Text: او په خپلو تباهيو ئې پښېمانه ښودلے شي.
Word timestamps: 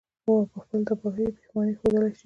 او 0.27 0.33
په 0.51 0.57
خپلو 0.63 0.81
تباهيو 0.89 1.27
ئې 1.29 1.33
پښېمانه 1.37 1.73
ښودلے 1.79 2.09
شي. 2.17 2.19